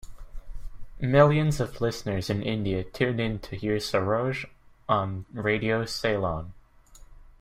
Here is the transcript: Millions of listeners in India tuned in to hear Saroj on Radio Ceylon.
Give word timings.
Millions 0.99 1.59
of 1.59 1.79
listeners 1.79 2.31
in 2.31 2.41
India 2.41 2.83
tuned 2.83 3.19
in 3.19 3.37
to 3.37 3.55
hear 3.55 3.75
Saroj 3.77 4.47
on 4.89 5.27
Radio 5.31 5.85
Ceylon. 5.85 6.53